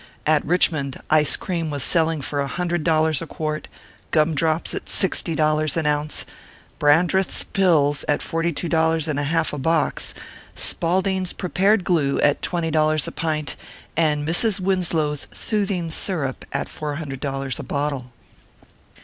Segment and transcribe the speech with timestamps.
[0.25, 3.67] At Kichmond, ice cream was selling for a hundred dollars a quart,
[4.09, 6.25] gum drops at sixty dollars an ounce,
[6.79, 10.15] Brandreth s Pills at forty two dollars and a half a box,
[10.55, 13.55] Spaulding s Prepared Glue at twenty dollars a pint,
[13.95, 14.59] and Mrs.
[14.59, 17.69] Winslow s Soothing Syrup at four hundred dollars a ORPHEUS C.
[17.69, 17.91] KERR PAPERS.
[18.01, 18.11] 95 bottle.